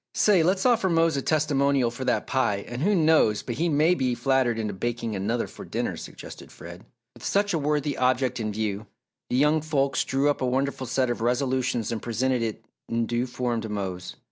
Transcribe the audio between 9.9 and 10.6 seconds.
drew up a